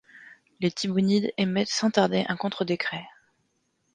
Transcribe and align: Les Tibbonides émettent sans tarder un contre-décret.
Les 0.61 0.71
Tibbonides 0.71 1.31
émettent 1.37 1.69
sans 1.69 1.91
tarder 1.91 2.25
un 2.27 2.35
contre-décret. 2.35 3.05